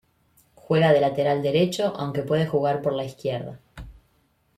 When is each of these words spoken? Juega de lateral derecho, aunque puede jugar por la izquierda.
Juega 0.55 0.93
de 0.93 0.99
lateral 0.99 1.43
derecho, 1.43 1.93
aunque 1.95 2.23
puede 2.23 2.47
jugar 2.47 2.81
por 2.81 2.93
la 2.93 3.03
izquierda. 3.05 3.59